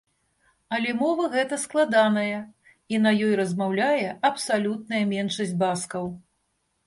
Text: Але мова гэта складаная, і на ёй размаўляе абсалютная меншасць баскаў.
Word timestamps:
Але 0.75 0.93
мова 1.01 1.25
гэта 1.33 1.55
складаная, 1.65 2.39
і 2.95 3.01
на 3.05 3.11
ёй 3.27 3.33
размаўляе 3.41 4.09
абсалютная 4.29 5.03
меншасць 5.13 5.57
баскаў. 5.63 6.05